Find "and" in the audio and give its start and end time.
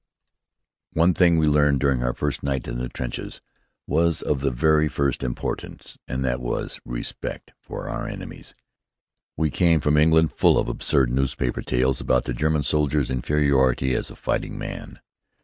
6.07-6.25